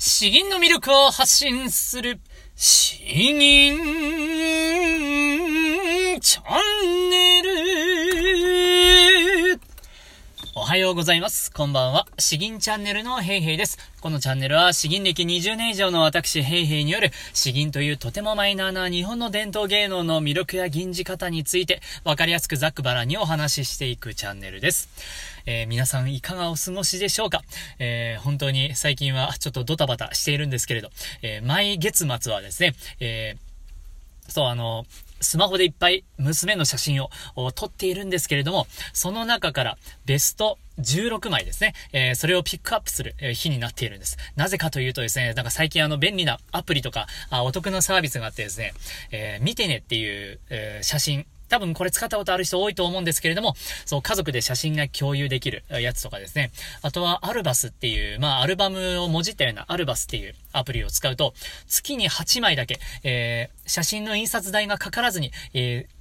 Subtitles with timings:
[0.00, 2.20] 詩吟の魅力を発信する、
[2.54, 4.17] 詩吟。
[10.78, 11.50] はようございます。
[11.50, 12.06] こんばんは。
[12.20, 13.78] 詩吟チャンネルのヘイヘイです。
[14.00, 24.88] このチャンネルは詩吟歴20年以上の私ヘイヘイによる詩吟というとてもマイナーな日本の伝統芸能の魅力や吟じ方についてわかりやすくざっくばらにお話ししていくチャンネルです。
[25.46, 27.42] えー、皆さんいかがお過ごしでしょうか？
[27.80, 30.90] えー、本当に最近はちょっとドタバタしているんですけれど、
[31.22, 33.34] えー、毎月末はですね、え
[34.28, 34.84] そう、あの、
[35.20, 37.10] スマホでいっぱい娘の写真を
[37.52, 44.16] 撮っているんですけれども、その中からベスト16枚ですね、えー、それをピックアップする日になっているんです。
[44.36, 48.74] なぜかというとですね、なんか最近あの便利なアプリとか、あお得なサービスがあってですね、
[49.10, 53.54] えー、見てねっていう、えー、写真、多分これ使ったことある人多いと思うんですけれども、
[53.86, 56.50] そう、家族で写真が共有できるやつとかですね。
[56.82, 61.34] あとはアルバスっていう、まあ、アルバムをもじったようなアルバスっていうアプリを使うと、
[61.66, 65.97] 月に8枚だけ、えー、写真の印刷代がかからずに、えー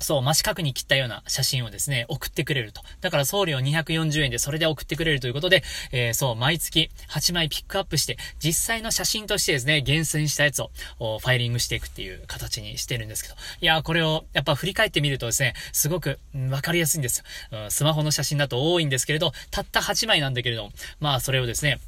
[0.00, 2.82] そう、真四角に切ったような写真をですね、送ってくれると。
[3.00, 5.62] だから送料240円でそれで送ってくれるということで、
[5.92, 13.34] えー、そう、毎月8枚ピックアップして、実際の写真としてですね、厳選したやつをファイリングしていくっていう形にしてるんですけど。
[13.60, 16.18] いやー、これをやっぱ振り返ってみるとですね、すごく
[16.50, 17.18] わかりやすいんです
[17.52, 17.70] よ、うん。
[17.70, 21.80] スマホの写真だと多いんですけれど、たった8枚なんだけれどもまあそれをですね、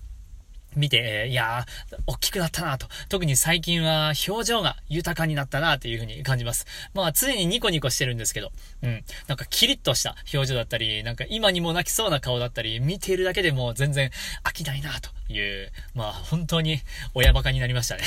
[0.77, 2.87] 見て、いやー、大きくなったなと。
[3.09, 6.67] 特に最近は表情が豊かになったなというふうに感じます。
[6.95, 9.05] まあ常にニコニコしてるんですけど、うん。
[9.27, 14.11] なんかキリッとした表情だったり、なんか今にも泣きそうな顔だったり、見ているだけでも全然
[14.45, 16.81] 飽きないなという、まあ本当に
[17.15, 18.03] 親バカになりましたね。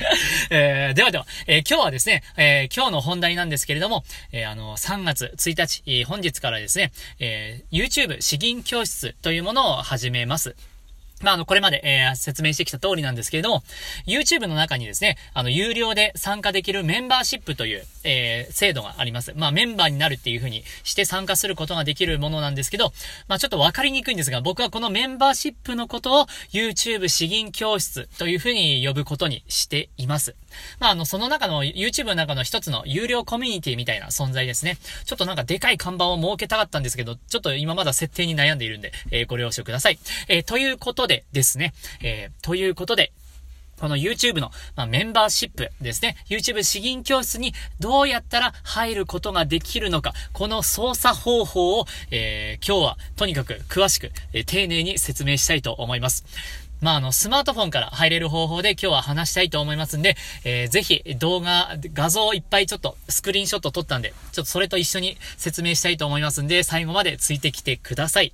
[0.50, 10.56] えー、ではでは、えー、今日はですね、えー、今日の本題なんですけれども、えあの、3月1日、本日からですね、え YouTube 詩吟教室というものを始めます。
[11.20, 13.62] まあ、あの、これまで、えー、説明してきた通りなんですけれども、
[14.06, 19.32] YouTube の中にですね、あの、有料で参加できるメンバーシップという、えー、制度があります。
[19.36, 22.92] まあ、メンバーになるっていう風にして参加することができるものなんですけど、
[23.28, 30.34] まあ、ちょっとわかりにくいんですが、僕はこのメンバーシップのことを YouTube 詩吟教室という風に呼ぶことにしています。
[30.78, 34.78] まあ、あの、その中の、YouTube の中の一つの有料コミュニティみたいな存在ですね。
[35.04, 39.98] ちょっとなんかでかい看板を設けたかったんですけど、ちょっと今まだ設定に悩んでいるんで、えー、ご了承ください。
[40.28, 43.12] えー、ということででですね、えー、ということで、
[43.80, 46.16] この YouTube の、まあ、メンバーシップですね。
[46.28, 56.24] YouTube 詩吟教室にどうやったら入ることができるのか、この操作方法を、えー、今日はとにかく詳しく、えー、丁寧に説明したいと思います。
[56.80, 68.32] まあ、あの、スマートフォンから入れる方法で今日は話したいと思いますんで、えー、ぜひ動画、画像をいっぱいちょっとスクリーンショット撮ったんで、ちょっとそれと一緒に説明したいと思いますんで、最後までついてきてください。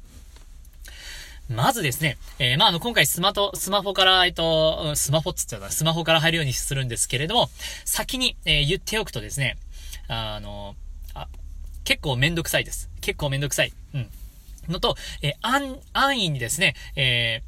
[1.48, 7.50] まずですね、えー、まあ、あの、今回スマト、スマホから、えっと、スマホっつってたスマホから入るようにするんですけれども、
[7.84, 9.56] 先に、えー、言っておくとですね、
[10.08, 10.74] あの、
[11.14, 11.28] あ、
[11.84, 12.90] 結構めんどくさいです。
[13.00, 13.72] 結構めんどくさい。
[13.94, 14.10] うん。
[14.68, 17.42] のと、えー、安、安易にですね、え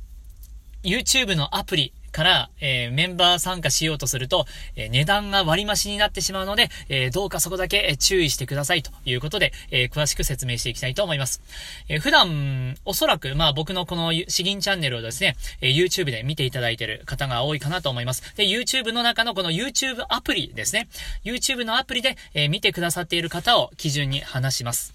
[0.84, 11.40] ー、YouTube のアプリ、から、えー、メンバー参加しようとすると、えー、値段が割増になってしまうので、えー、どうかそこだけ、注意してくださいということで、え詳しく説明していきたいと思います。
[11.88, 18.34] え普段、おそらく、まあ僕のこの詩吟チャンネルをですね、え YouTube で見ていただいている方が多いかなと思います。
[18.34, 20.88] で、YouTube の中のこの YouTube アプリですね。
[21.24, 24.92] YouTube のアプリで、え見てくださっている方を基準に話します。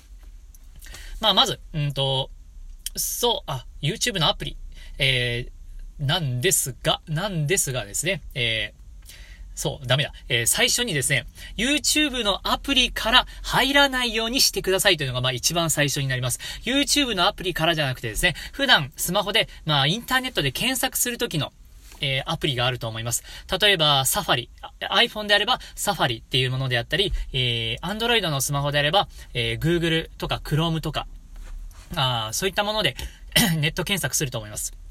[1.21, 2.29] まあまず、うんと、
[2.97, 4.57] そう、あ、YouTube のアプリ。
[4.97, 5.62] えー
[6.03, 8.83] なんですが、なんですがですね、えー
[9.55, 10.13] そう、ダメだ。
[10.29, 11.27] えー、最初にですね、
[11.57, 16.39] YouTube のアプリから入らないようにしてくださいというのが、まあ一番最初になります。
[16.63, 21.53] YouTube のアプリからじゃなくてですね、普段スマホで、まあインターネットで検索するときの、
[22.01, 23.23] えー、アプリがあると思います。
[23.61, 24.49] 例えば、サファリ。
[24.89, 31.05] iPhone であれば、サファリっていうものであったり、えー、Android のスマホであれば、えー、Google とか Chrome とか、
[31.95, 32.95] あそういったもので
[33.59, 34.82] ネット検索すると思います。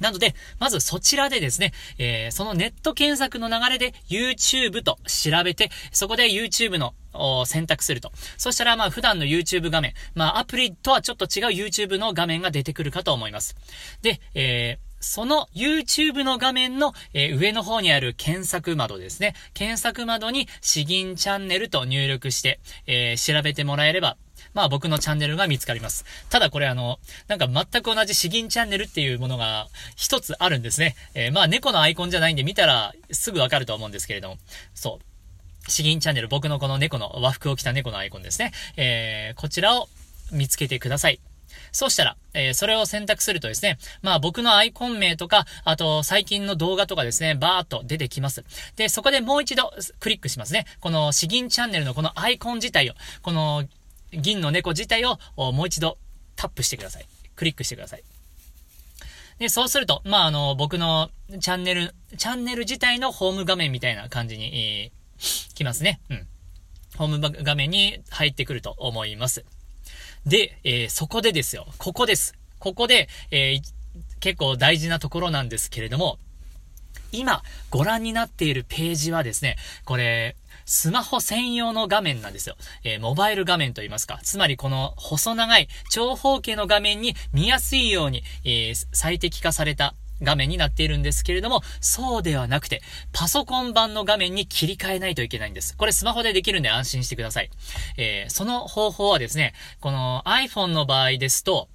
[0.00, 6.94] なので、まずそちらでですね、えー、そのネット検索の流れで YouTube と調べて、そこで YouTube の
[7.46, 8.12] 選択すると。
[8.36, 13.56] そしたら、まあ普段の YouTube 画面、まあアプリとはちょっと違う YouTube の画面が出てくるかと思います。
[14.02, 19.34] で、えーその YouTube の画面の、えー、上の方にある検索窓ですね。
[19.54, 24.18] 検索窓に詩吟チャンネルと入力して、えー、調べてもらえれば
[24.54, 26.04] まあ僕のチャンネルが見つかります。
[26.28, 26.98] ただこれあの、
[27.28, 30.96] なんか全く同じ詩吟チャンネルっていうものが一つあるんですね。
[31.14, 34.38] えー、まあ猫のアイコンじゃないんで見たらすぐわかると思うんですけれども。
[34.74, 35.70] そう。
[35.70, 38.52] 詩吟チャンネル、僕のこの猫の和服を着た猫のアイコンですね。
[38.76, 39.88] えー、こちらを
[40.32, 41.20] 見つけてください。
[41.72, 48.44] そうしたら、えー、それを選択するとですね、まあ僕のアイコン名とか、あと最近の動画とかですね、バーっと出てきます。
[48.76, 50.66] で、そこでもう一度クリックしますね。
[50.80, 53.64] この詩吟チャンネルのこのアイコン自体を、この
[54.12, 55.98] 銀の猫自体をもう一度
[56.36, 57.06] タップしてください。
[57.36, 58.02] クリックしてください。
[59.38, 61.10] で、そうすると、まあ、あの、僕の
[61.40, 66.00] チャンネル、チャンネル自体のホーム画面みたいな感じに、えー、来ますね。
[66.10, 66.26] うん。
[66.98, 69.46] ホーム画面に入ってくると思います。
[70.26, 71.66] で、えー、そこでですよ。
[71.78, 72.34] ここです。
[72.58, 73.62] ここで、えー、
[74.20, 76.18] 結構大事なところなんですけれども、
[77.12, 80.36] 今ご覧になっているページはですね、これ、
[80.70, 82.54] スマホ専用の画面なんですよ。
[82.84, 84.20] えー、モバイル画面と言いますか。
[84.22, 92.82] つまりこの細長い長方形の画面に見やすいように、えー、最適化された画面になっているんですけれども、そうではなくて、
[93.12, 95.76] パソコン版の画面に切り替えないといけないんです。
[95.76, 97.50] これスマホでできるんで安心してください。
[97.96, 101.68] えー、その方法はですね、この iPhone の場合ですと、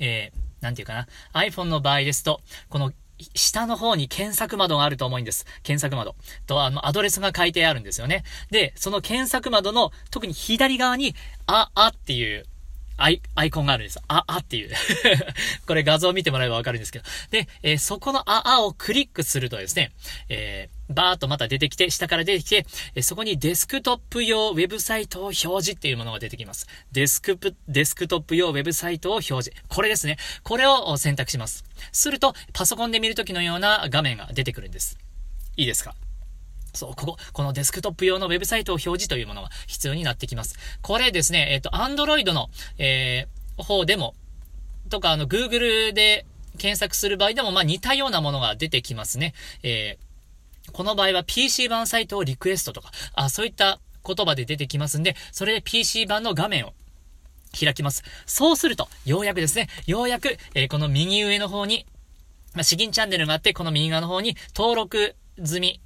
[0.00, 2.40] えー、なんていうかな、iPhone の場合ですと、
[2.70, 2.92] この
[3.34, 5.46] 下の方に検索窓があると思うんです。
[5.62, 6.14] 検索窓。
[6.46, 8.24] と、あの、アドレスが書いてあるんですよね。
[8.50, 11.14] で、その検索窓の、特に左側に、
[11.46, 12.46] あ、あっていう、
[12.96, 13.98] アイ、アイコンがあるんです。
[14.08, 14.70] あ、あっていう
[15.66, 17.04] これ画像を見てもらえばわかるんですけど。
[17.30, 19.92] で、えー、そこのあ、あをクリックするとですね、
[20.28, 26.66] えー、バーっとまた出てきて、下から出てきて、え、そこにデスクトップ用ウェブサイトを表示っていうものが出てきます。
[26.92, 29.52] デスクプ、デスクトップ用ウェブサイトを表示。
[29.68, 30.18] これですね。
[30.42, 31.64] これを選択します。
[31.92, 34.98] すると、パソコンで見るときのような画面が出てくるんです。
[35.56, 35.94] いいですか？
[36.72, 40.56] そう、ここ、このデスクトップ用のウェブサイトを表示というものが必要になってきます。
[40.82, 42.48] これですね、えっ、と、Android の、
[42.78, 44.14] えー、方でも、
[44.88, 46.26] とか、あの、Google で
[46.58, 49.34] 検索する場合でも、まあ、似たようなものが出てきますね。
[49.62, 50.09] えー、
[50.70, 56.74] この場合は PC 版サイトをリクエストとか、あ、そういった言葉で出てきますんで、それで PC 版の画面を
[57.58, 58.02] 開きます。
[58.26, 61.86] そうすると、ようやくですね、ようやく、えー、この右上の方に、
[62.54, 65.80] まあ、詩吟チャンネルがあって、この右側の方に登録済み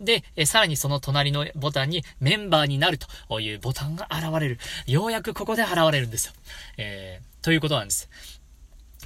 [0.00, 4.58] で、えさらにその隣のボタンにメンバーになるというボタンが現れる。
[4.86, 6.32] ようやくここで現れるんですよ。
[6.76, 8.08] えー、ということなんです。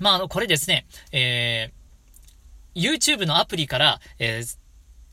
[0.00, 4.58] まあ、あの、これですね、えー、YouTube のアプリから、えー、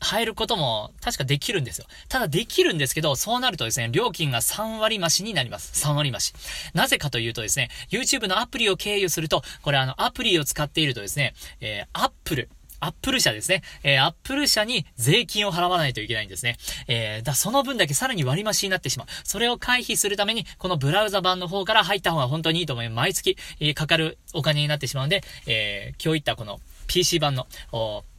[0.06, 1.86] 入ることも確かできるんですよ。
[2.08, 5.84] ただできるんですけど、そうなるとですね、料金が3割増しになります。
[5.84, 6.32] 3割増し。
[6.74, 12.48] なぜかというとですね、YouTube のアプリを経由すると、これあの、アプリを使っているとですね、えー、Apple、
[12.78, 13.62] アップル社ですね。
[13.82, 16.56] えー、アップル社に税金を払わないといけないんですね。
[16.88, 19.06] えー、だ、その分だけさらに割増しになってしまう。
[19.24, 22.96] それを回避するために、このブラウザ版の方から入った方が本当にいいと思います。
[22.96, 27.46] 毎月、えー、かかるお金になってしまうんで、えー、今日言ったこの PC 版の、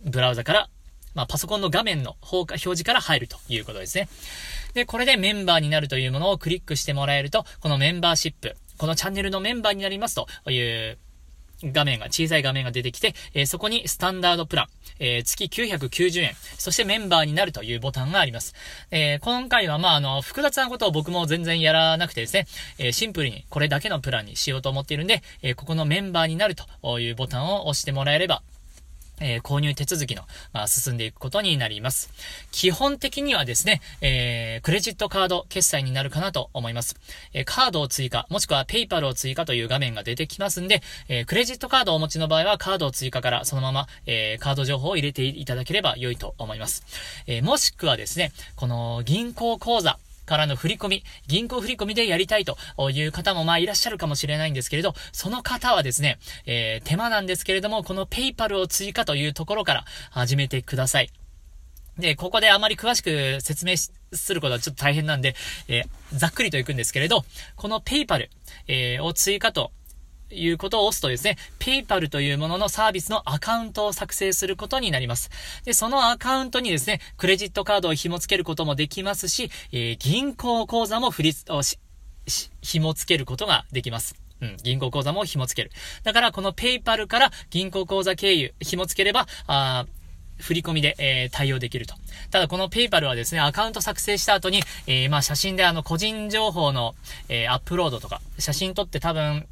[0.04, 0.69] ブラウザから、
[1.18, 4.08] まあ、パソコンの画面の方か、表示から入るということですね。
[4.75, 11.00] で、これでメンバーになるというものをクリックしてもらえると、このメンバーシップ、このチャンネルのメンバーになりますという、
[11.64, 14.68] 画面が、小さい画面が出てきて、えー、そこにスタンダードプラン、
[15.00, 18.54] えー、月990円、そしてメンバーになるというボタンがあります。
[18.92, 22.46] えー、今回は、まあ、あの、複雑なことを僕も全然やらなくてですね、
[22.78, 28.44] えシンプルにこれだけのプランにしようと思っているんで、えここのメンバーになるというボタンを押してもらえれば、
[29.19, 30.24] えー、購入手続きの、
[30.54, 32.12] まあ、進んでいくことになります。
[32.52, 36.96] 基本的にはですね、えー、クレジットカード決済になるかなと思います。
[37.34, 46.84] えー、カードを追加、もしくはペイパルを追加という画面が出てきますんで、えクレジットカードをお持ちの場合はカードを追加からそのまま、えカード情報を入れていただければ良いと思います。
[47.27, 52.57] えもしくはですね、この銀行口座、からの振り込み、銀行振り込みでやりたいと
[52.91, 61.10] いう方もまあいらっしゃるかもしれないんですけれど、その方はですね、えー、手間なんですけれども、このペイパルを追加というところから始めてください。
[61.98, 65.36] で、ここであまり詳しく説明することはちょっと大変なんで、
[65.67, 68.29] えー、ざっくりといくんですけれど、このペイパル、
[68.67, 69.72] えー、を追加と
[70.31, 75.29] いうことを押すとですね、PayPal というもののサービスのアカウントを作成することになります。
[75.63, 81.41] で、そのアカウントにですね、クレジットカードを紐付けることもできますし、えー、銀行口座も振り、し、
[82.62, 84.15] 紐付けることができます。
[84.39, 85.74] うん、銀行口座も紐付ける。
[86.03, 89.86] だから、この PayPal から銀行口座経由、紐付ければ、あ
[90.39, 91.96] 振り込みで、えー、対応できると。
[92.31, 96.96] ただこの PayPal はですね、アカウント作成した後に、えー、まあ写真であの個人情報の、
[97.29, 99.48] えー、アップロードとか、写真撮って多分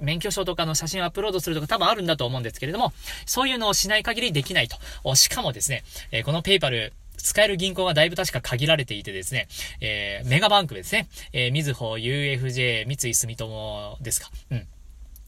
[0.00, 2.92] 免許証とかの写真をアップロードするとか多分あるんだと思うんですけれども、
[3.26, 5.14] そういうのをしない限りできないと。
[5.14, 6.92] しかもですね、えこのペイパル、
[7.22, 9.46] 使える銀行がだいぶ確か限られていてですね、
[9.80, 14.30] えー、メガバンクですね、えー、みずほ、UFJ、三井住友ですか。
[14.50, 14.66] うん。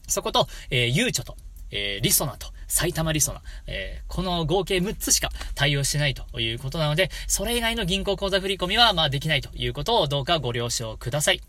[0.07, 1.37] そこと、えー、ゆうちょと、
[1.71, 11.41] えー、リソナと、埼玉リソナ、えー、この合計6つしか対応してないということなので、それ以外の銀行口座振込は、まあ、できないということをどうかご了承ください。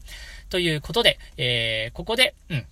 [0.50, 2.66] ということで、えー、ここで、うん、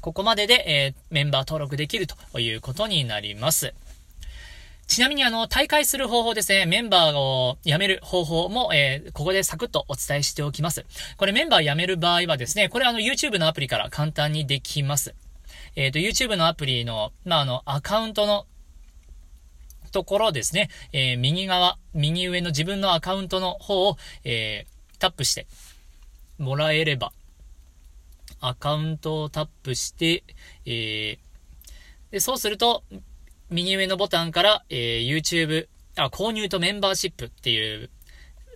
[0.00, 3.74] ここまでで、えー、メンバー登録できるということになります。
[4.86, 10.86] ちなみにあの、大会する方法ですね、メンバーを辞める方法も、えー、ここでサクッとお伝えしておきます。
[11.16, 15.14] これメンバー辞める場合はですね、これあの、YouTube のアプリから簡単にできます。
[15.74, 18.46] えっ、ー、と、YouTube のアプリの、まあ、あの、アカウントの
[19.90, 25.46] ところですね、えー、右側、右上の自分のアカウントの方を、えー、タップして
[26.38, 27.12] もらえれば、
[28.40, 30.24] アカウントをタップして、
[30.64, 31.18] えー、
[32.12, 32.84] で、そうすると、
[33.50, 37.90] 右上のボタンから、えー、YouTube、あ、購入とメンバーシップっていう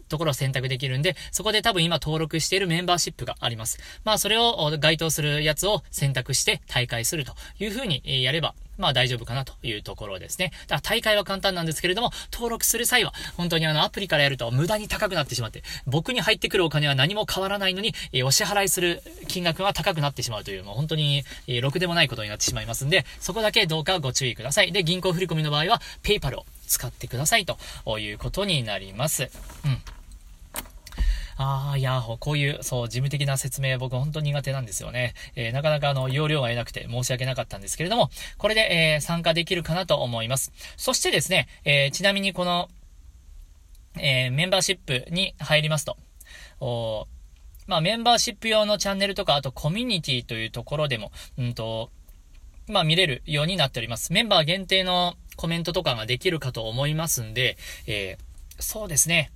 [0.08, 3.78] ところを選択できるんで、そこで多分今登録しているメンバーシップがあります。
[4.04, 10.52] まあそれを該当するやつを選択して大会するというふうにやれば、まあ大丈夫かなというところですね。
[10.66, 24.72] だから大会は簡単なんですけれども、登録する際は、本当にあのアプリからやると無駄に高くなってしまって、僕に入ってくるお金は何も変わらないのに、えお支払いする金額は高くなってしまうという、もう本当に、えろくでもないことになってしまいますんで、そこだけどうかご注意ください。
[24.72, 27.58] で、銀行振込の場合は、ペイパルを使ってくださいと
[27.98, 29.30] いうことになります。
[29.64, 29.99] うん。
[31.42, 35.14] ああ、いや、こういう、そう、事務的な説明僕本当に苦手なんですよね。
[35.36, 40.52] えー、なかなかあの、容量が得なくて申し訳なかったんですけれども、これで、えー、参加できるかなと思います。
[40.76, 42.68] そしてですね、えー、ちなみにこの、
[43.98, 45.96] えメンバーシップに入りますと、
[46.60, 47.08] お
[47.66, 51.90] まあ、メンバーシップ用のチャンネルとか、あとコミュニティというところでも、うんと、
[52.68, 54.12] まあ、見れるようになっております。
[54.12, 57.56] メンバー限定のコメントとかができるかと思いますんで、
[57.86, 58.18] え
[58.58, 59.32] そうですね。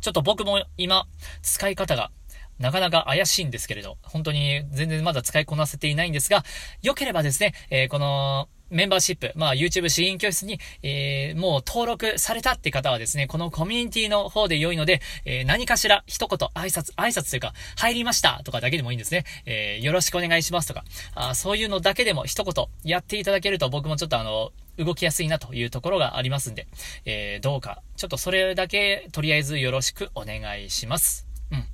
[0.00, 1.06] ちょっと僕も今、
[1.42, 2.10] 使い方が
[2.58, 6.44] なかなか怪しいんですけれど、本当に全然まだ使いこなせていないんですが、
[6.82, 19.24] 良ければですね、えー、この、メンバーシップ、まあ YouTube 資源教室に、えー、もう登録されたって方はですね、このコミュニティの方で良いので、えー、何かしら一言挨拶、挨拶というか、入りましたとかだけでもいいんですね。
[19.46, 20.84] えー、よろしくお願いしますとか、
[21.14, 26.68] あそういうのだけでも一言やっていただけると僕もちょっとあの、動きやすいなというところがありますんで、
[27.04, 31.26] えー、どうか、ちょっとそれだけ、とりあえずよろしくお願いします。
[31.50, 31.64] うん。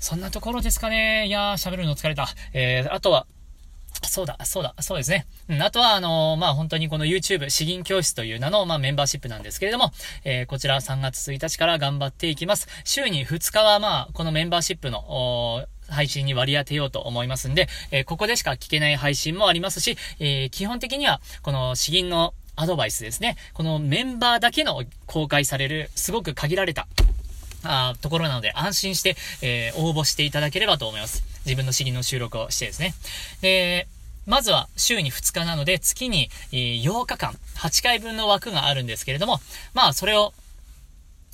[0.00, 1.26] そんなところですかね。
[1.26, 2.28] いやー、喋るの疲れた。
[2.52, 3.26] えー、あとは、
[4.02, 5.26] そうだ、そうだ、そうですね。
[5.48, 9.92] うん、あとは、あのー、まあ、本当にこの YouTube 詩吟教室という名の、まあ、メンバーシップなんですけれども、
[10.24, 12.66] えー、こちら3月1日から頑張っていきます。
[12.84, 23.36] 週に2日は、まあ、このメンバーシップの、配信に割り当てようと思いますんで、えー、ここでしか聞けない配信もありますし、え、基本的には、この詩吟のアドバイスですね。
[23.54, 26.86] このメンバーだけの公開される、すごく限られた、
[27.62, 31.22] あところなので、安心して、えー、応募していただければと思います。
[31.44, 32.94] 自分の詩吟の収録をしてですね。
[33.40, 33.86] で、
[34.26, 39.40] まずは週に2日なので、月に8日間、8回分の枠があるんですけれども、
[39.74, 40.32] まあ、それを、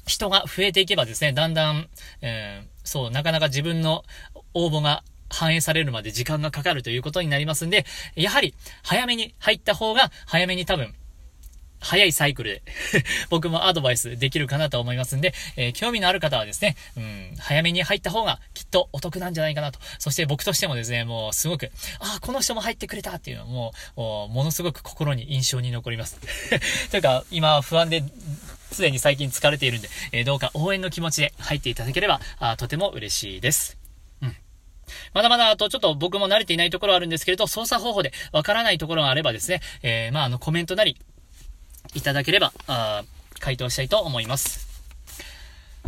[0.07, 1.89] 人が増えていけばですね、だんだん、
[2.23, 4.05] えー、そう、なかなか自分の
[4.55, 10.95] 応募が反映されるまで時間がかかるということになりますんで、やはり早めに入った方が早めに多分
[11.81, 12.63] 早いサイクルで
[13.31, 19.79] 僕もアドバイスできるかなと思いますんで、えー、興味のある方はですね、うん、早めに入った方がきっとお得なんじゃないかなと。
[19.99, 24.01] そして僕としてもですね、もうすごく、ああ、この人も入ってくれたっていうのはもう、
[24.33, 26.19] ものすごく心に印象に残ります。
[26.91, 28.03] というか、今不安で、
[28.73, 33.79] すでに最近疲れているんで、えー、どうか応援の気持ちで入っていただければ、あとても嬉しいです。
[35.13, 40.97] まだまだ、あとちょっと僕も慣れていないところはあるんですけれど、操作方法でわからないところがあればですね、えー、まあ、あの、コメントなり、
[41.95, 43.05] いただければ、あ
[43.39, 44.67] 回答したいと思います。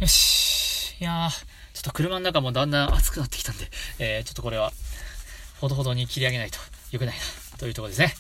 [0.01, 0.97] よし。
[1.01, 1.31] いやー、
[1.75, 4.73] ちょっと車の中もだんだん暑くなってきたんで、えー、ちょっとこれは、
[5.61, 6.59] ほどほどに切り上げないと
[6.93, 8.15] 良くないな、というところですね。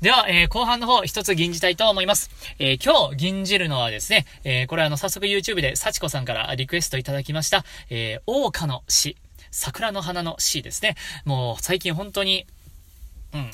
[0.00, 2.30] では、えー、後半の方、一つ吟じたいと思います。
[2.58, 9.16] えー、今日吟じるのはですね、えー、これあの、早速 YouTube で幸子さんからリクエストいただきました、えー、王花の詩、
[9.50, 10.96] 桜の花の詩ですね。
[11.24, 12.46] もう、最近本当に、
[13.32, 13.50] うん、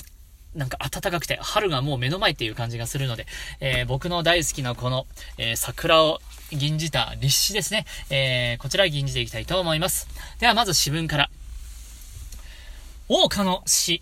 [0.55, 3.25] なんか暖かくて、春がもう目の前っていう感じがするので、
[3.59, 6.19] えー、僕の大好きなこの、えー、桜を
[6.51, 7.85] 吟じた立志ですね。
[8.09, 10.07] えー、こちら吟じていきたいと思います。
[10.39, 11.29] ではまず詩文から。
[13.07, 14.01] 王家の詩、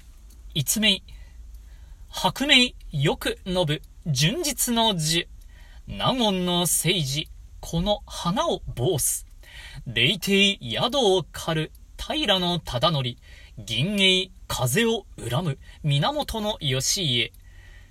[0.53, 1.01] 逸名。
[2.09, 5.27] 白名、よく述ぶ、純実の字。
[5.87, 7.29] 納言の政治、
[7.59, 9.27] この花を防す。
[9.85, 13.15] 霊帝宿を狩る、平の忠則。
[13.57, 17.31] 銀影、風を恨む、源義家。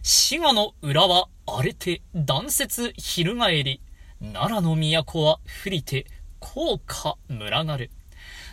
[0.03, 3.81] 滋賀の裏は荒れて、断雪翻り。
[4.21, 6.07] 奈良の都は降りて、
[6.41, 7.91] 高価群がる。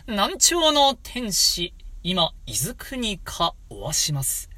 [0.06, 4.48] 南朝の天使、今、伊豆国かおわします。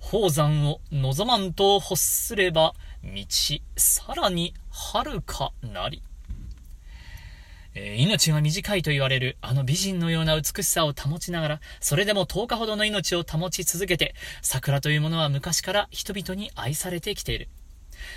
[0.00, 3.26] 宝山を望まんと欲すれば、道、
[3.76, 6.02] さらに遥かなり。
[7.74, 17.48] えー、命が短いと言われるあの美人のような美しさを保ちながら、それでも10日ほどの命を保ち続けて、桜というものは昔から人々に愛されてきている。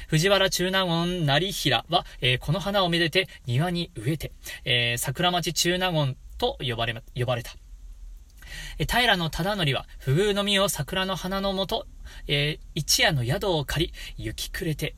[0.08, 4.32] 藤原中納言成平は、えー、この花をめでて庭に植えて、
[4.66, 7.56] えー、桜町中納言と呼ばれ、呼ばれた。
[8.78, 11.88] え平野忠則は、不遇の実を桜の花のもと、
[12.28, 14.96] えー、一夜の宿を借り、雪暮れて、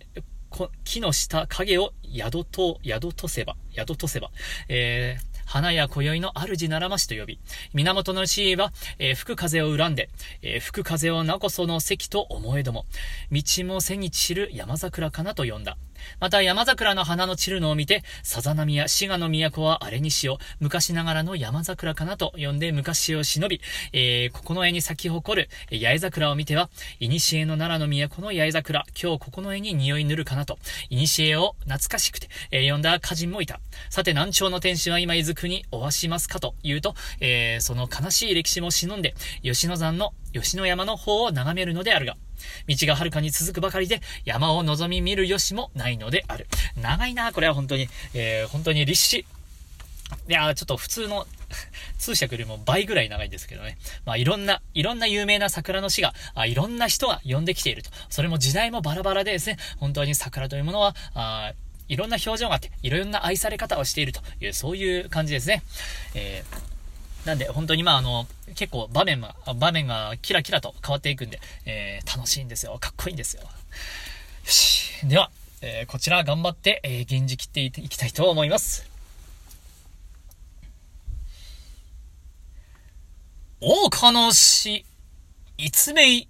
[0.83, 4.31] 木の下影を宿と、宿とせば、宿とせば、
[4.69, 7.39] えー、花や今宵の主ならましと呼び、
[7.73, 10.09] 源の死は、えー、吹く風を恨んで、
[10.41, 12.85] えー、吹く風をなこその席と思えども、
[13.31, 15.77] 道も背に散る山桜かなと呼んだ。
[16.20, 23.62] また山桜の花の散るのを見て、さざ波や滋賀の都はあれにしよう、昔ながらの山桜かなと呼んで昔を忍び、
[23.94, 33.60] えー、ここの絵に咲き誇る八重桜を見ては、古の奈良の都の八重桜、今日ここの絵に匂い塗るかなと、古を懐かしくて、えー、呼んだ歌人もいた。
[33.89, 42.18] さて、南朝の天使は今伊豆区におわしますかと言うと、えー、その悲しい歴史も忍んで、吉野山の、吉野山の方を眺めるのであるが、
[42.67, 46.48] 道が遥かに続くばかりで、山を望み見るよしもないのである。
[46.75, 47.88] 長いな、これは本当に。
[48.13, 49.25] えー、本当に立志。
[50.29, 51.27] いやちょっと普通の
[52.00, 53.77] 通訳よりも倍ぐらい長いんですけどね。
[54.06, 57.89] まあいろんな、いろんな有名な桜の詩が、あいろんな人が呼んできていると。
[58.10, 61.53] それも時代もバラバラでですね、本当に桜というものは、あ
[61.89, 65.63] いろんな表情があって、いろんな愛され方をしているという、そういう感じですね。
[66.13, 66.76] えー
[67.27, 72.77] なんで、本当にまああの、結構場面が、場面がキラキラと変わっていくんで、えー、楽しいんですよ。
[72.79, 73.43] かっこいいんですよ。
[73.43, 73.50] よ
[74.46, 75.05] し。
[75.05, 75.29] では、
[75.62, 78.89] えー、こちら頑張って、えー、現実切っていきたいと思います。
[83.60, 84.86] 大岡の死、
[85.57, 86.25] 一名、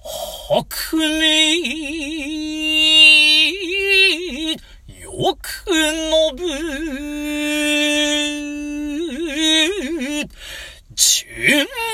[0.00, 1.54] 白名、
[5.00, 7.23] よくのぶ、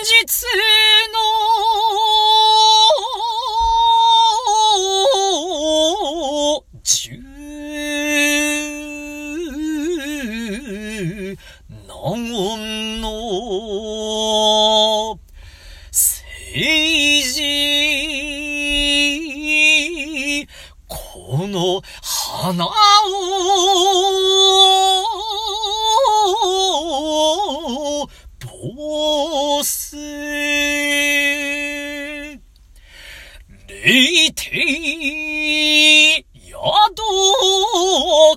[0.05, 0.47] 純実
[33.85, 36.25] いて、
[36.95, 37.03] ど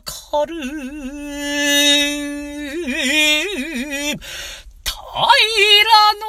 [0.02, 0.56] かる。
[5.14, 5.22] 平
[6.20, 6.26] の、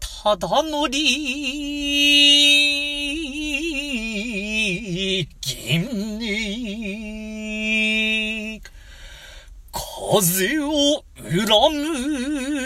[0.00, 0.98] ただのり、
[5.40, 6.26] 銀に、
[9.72, 11.34] 風を恨
[11.74, 12.57] む。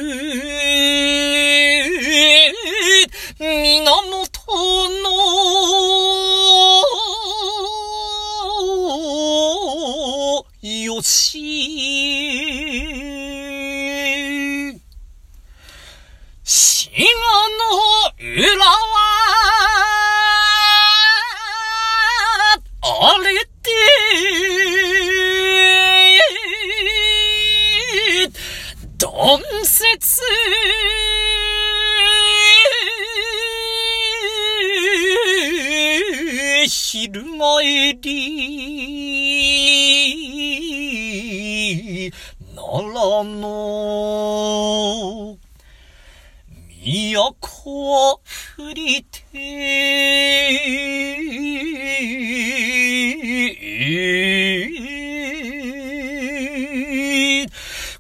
[11.53, 12.22] し、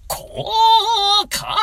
[0.06, 0.52] こ
[1.24, 1.56] うか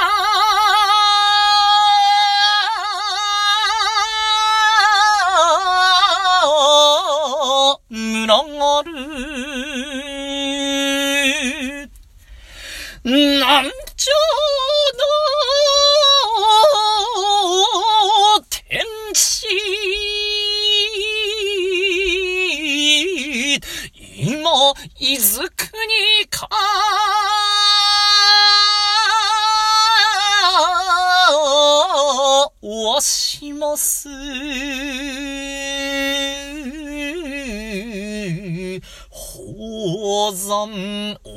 [39.39, 41.30] 宝山を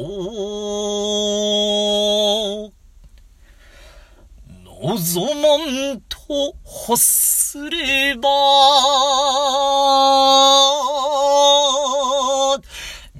[4.82, 5.56] 望ま
[5.92, 6.16] んと
[6.88, 8.28] 欲すれば、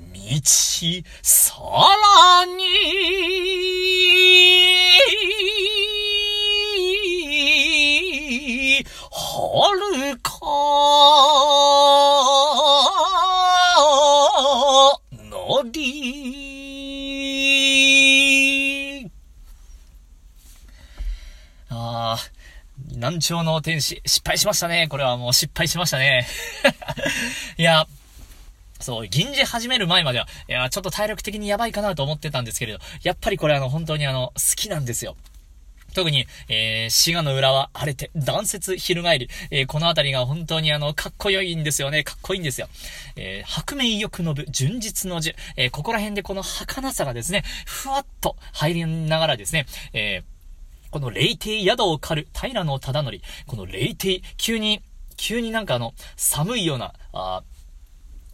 [0.02, 0.40] 道、
[1.22, 1.54] さ
[2.36, 2.62] らに、
[9.12, 9.70] は
[10.02, 10.18] る
[15.52, 17.42] か、のり。
[21.68, 22.18] ああ、
[22.94, 24.88] 南朝の天使、失敗しましたね。
[24.88, 26.26] これはもう失敗しましたね。
[27.58, 27.86] いや、
[28.80, 35.16] そう、銀じ始める前までは、いや、ちょっと体力的にやばいかなと思ってたんですけれど、やっぱりこれあの、本当にあの、好きなんですよ。
[35.94, 42.02] 特に、えー、滋賀の裏は荒れて、断雪翻り、えー、この辺りが本当にあの、かっこよいんですよね。
[42.02, 42.68] かっこいいんですよ。
[43.16, 45.34] えー、白面よく伸ぶ、純実の字。
[45.56, 53.20] えー、ここら辺でこの儚さがですね、ふわっと入りながらですね、えー、この霊帝宿を狩る平野忠則。
[53.46, 54.82] この霊帝、急に、
[55.16, 57.42] 急になんかあの、寒いような、あ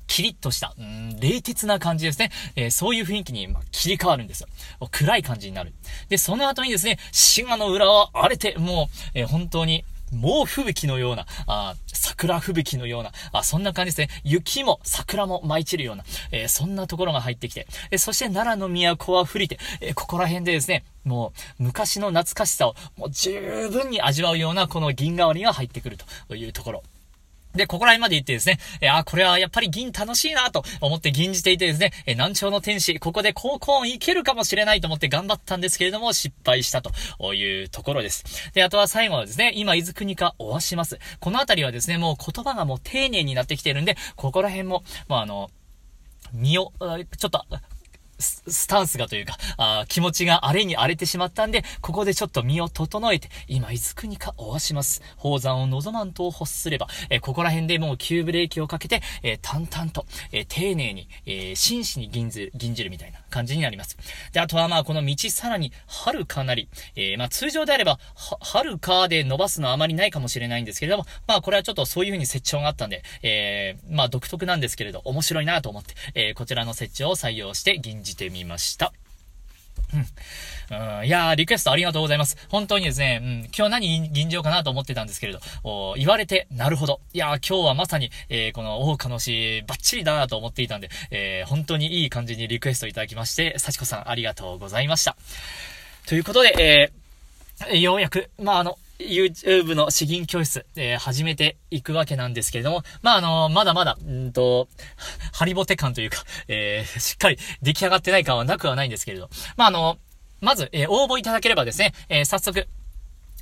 [0.09, 2.33] キリッとした、うん、冷徹な感じですね。
[2.57, 4.49] えー、そういう雰囲気に、ま切り替わるんですよ。
[4.90, 5.73] 暗い感じになる。
[6.09, 14.21] で、その後にですね、滋賀の裏は荒れて、もう、えー、本当に、猛吹雪のような、あ桜吹雪のような、あそんな感じですね。
[14.25, 26.83] 雪も桜も舞い散るような、えー、そんなところが入ってきて、えそして奈良の都は降りて、えここら辺でですね、もう昔の懐かしさをもう十分に味わうようなこの銀河割が入ってくるというところ。
[27.54, 38.52] で、ここら辺まで行ってですね、えあ、これはやっぱり銀楽しいなと思って銀じていてですね、え南朝の天使、ここで高校いけるかもしれないと思って頑張ったんですけれども、失敗したというところです。
[38.52, 40.98] で、あとは最後はですね、今、伊豆国かおわします。
[41.20, 45.50] このあたりはですね、もう言葉がもう丁寧になってきてるんで、ここら辺も、まあ、あの、
[46.32, 46.72] 身を、
[47.16, 47.44] ちょっと、
[48.18, 55.02] スタンスがというか、あ気持ちが荒れに荒れてしまったんで、ここでちょっと身を整えて、今、伊豆国かおわします。
[55.16, 63.96] 宝山を望まんと欲すれば、えここら辺でもう急ブレーキをかけて、えー、淡々と、えー、丁寧に、え、真摯に銀ず、銀じるみたいな感じになります。
[64.33, 78.92] で、あとはまあ、この道さらに、遥かなり、えまあ、通常であれば、は、遥かで伸ばすのはあまりないかもしれないんですけれども、まあ、これはちょっとそういう風に設置があったんで、えまあ、独特なんですけれど、面白いなと思って、えこちらの設置を採用して銀じてみました。
[79.94, 81.07] うん。
[81.07, 82.37] いやー、リクエストありがとうございます。
[82.51, 87.01] 本当にですね、うん、今日何吟じようかなと思ってたんですけれど、お言われて、なるほど。
[87.14, 95.16] いやー、今日はまさに、えー、この、大岡の詩、バッチリだなと思っていたんで、えー、本当にいい感じにリクエストいただきまして、幸子さんありがとうございました。
[96.07, 96.90] ということで、
[97.66, 104.68] えー、ようやく、まあ、あの、YouTube の詩吟教室、えー、始めていくわけなんですけれども、まあ、あのー、まだまだ、んと、
[105.32, 109.98] ハリボテ感というか、えー、しっかり出来上がってない感はなくはないんですけれど、まあ、あの
[110.40, 112.68] まず、え応募いただければですね、え早速、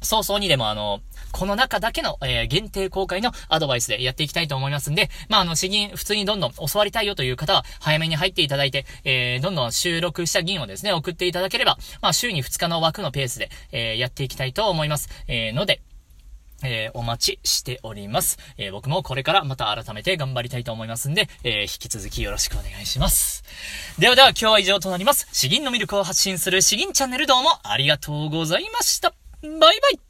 [0.02, 1.00] 早々にでもあの、
[1.32, 15.08] この中だけの、えー、限定公開のアドバイスでやっていきたいと思いますんで、まあ、あの、詩吟、普通にどんどん教わりたいよという方は、早めに入っていただいて、えー、どんどん収録した銀をですね、送っていただければ、まあ、週に2日の枠のペースで、えー、やっていきたいと思います。
[15.28, 15.80] えー、ので、
[16.62, 18.38] えー、お待ちしております。
[18.56, 23.44] えー、僕もこれからまた改めて頑張りたいと思いますんで、えー、引き続きよろしくお願いします。
[23.98, 25.28] ではでは今日は以上となります。
[25.32, 29.25] 詩吟の魅力を発信する詩吟チャンネルどうもありがとうございました。
[29.42, 30.05] バイバイ。